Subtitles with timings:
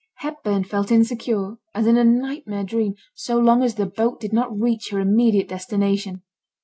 [0.15, 4.59] Hepburn felt insecure, as in a nightmare dream, so long as the boat did not
[4.59, 6.23] reach her immediate destination.